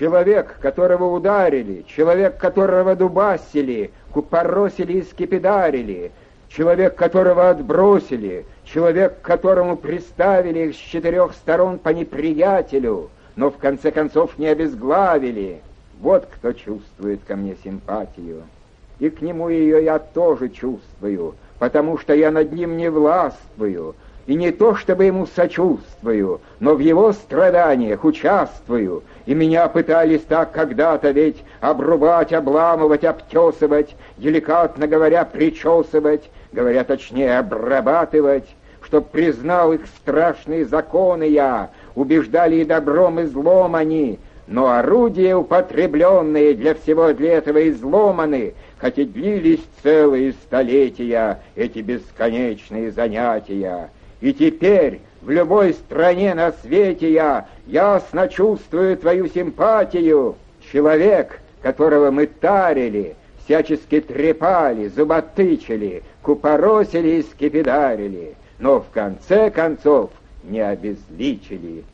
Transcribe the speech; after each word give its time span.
Человек, 0.00 0.56
которого 0.62 1.14
ударили, 1.14 1.84
человек, 1.86 2.38
которого 2.38 2.96
дубасили, 2.96 3.90
купоросили 4.10 4.94
и 4.94 5.02
скипидарили, 5.02 6.10
человек, 6.48 6.94
которого 6.94 7.50
отбросили, 7.50 8.46
человек, 8.64 9.20
которому 9.20 9.76
приставили 9.76 10.72
с 10.72 10.76
четырех 10.76 11.34
сторон 11.34 11.78
по 11.78 11.90
неприятелю, 11.90 13.10
но 13.36 13.50
в 13.50 13.58
конце 13.58 13.90
концов 13.90 14.38
не 14.38 14.46
обезглавили. 14.46 15.60
Вот 16.00 16.26
кто 16.34 16.54
чувствует 16.54 17.20
ко 17.26 17.36
мне 17.36 17.54
симпатию. 17.62 18.44
И 19.00 19.10
к 19.10 19.20
нему 19.20 19.50
ее 19.50 19.84
я 19.84 19.98
тоже 19.98 20.48
чувствую, 20.48 21.34
потому 21.58 21.98
что 21.98 22.14
я 22.14 22.30
над 22.30 22.52
ним 22.52 22.78
не 22.78 22.90
властвую, 22.90 23.94
и 24.26 24.34
не 24.34 24.50
то 24.50 24.74
чтобы 24.74 25.04
ему 25.04 25.26
сочувствую, 25.26 26.40
но 26.60 26.74
в 26.74 26.80
его 26.80 27.12
страданиях 27.12 28.04
участвую, 28.04 29.02
и 29.26 29.34
меня 29.34 29.68
пытались 29.68 30.22
так 30.22 30.52
когда-то 30.52 31.10
ведь 31.10 31.42
обрубать, 31.60 32.32
обламывать, 32.32 33.04
обтесывать, 33.04 33.96
деликатно 34.18 34.86
говоря, 34.86 35.24
причесывать, 35.24 36.30
говоря 36.52 36.84
точнее, 36.84 37.38
обрабатывать, 37.38 38.46
чтоб 38.82 39.08
признал 39.08 39.72
их 39.72 39.86
страшные 39.86 40.64
законы 40.64 41.24
я, 41.24 41.70
убеждали 41.94 42.56
и 42.56 42.64
добром, 42.64 43.20
и 43.20 43.24
злом 43.24 43.74
они, 43.74 44.18
но 44.46 44.68
орудия 44.70 45.36
употребленные 45.36 46.54
для 46.54 46.74
всего 46.74 47.12
для 47.12 47.34
этого 47.34 47.68
изломаны, 47.68 48.54
хотя 48.78 49.04
длились 49.04 49.60
целые 49.82 50.32
столетия 50.32 51.40
эти 51.54 51.78
бесконечные 51.78 52.90
занятия. 52.90 53.90
И 54.20 54.32
теперь 54.32 55.00
в 55.22 55.30
любой 55.30 55.74
стране 55.74 56.34
на 56.34 56.52
свете 56.52 57.12
я 57.12 57.46
ясно 57.66 58.28
чувствую 58.28 58.96
твою 58.96 59.28
симпатию. 59.28 60.36
Человек, 60.72 61.40
которого 61.62 62.10
мы 62.10 62.26
тарили, 62.26 63.16
всячески 63.44 64.00
трепали, 64.00 64.88
зуботычили, 64.88 66.02
купоросили 66.22 67.16
и 67.16 67.22
скипидарили, 67.22 68.34
но 68.58 68.80
в 68.80 68.90
конце 68.90 69.50
концов 69.50 70.10
не 70.44 70.60
обезличили. 70.60 71.84